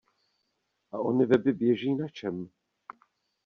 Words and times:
A 0.91 0.97
ony 0.99 1.25
weby 1.25 1.53
běží 1.53 1.95
na 1.95 2.07
čem? 2.09 2.49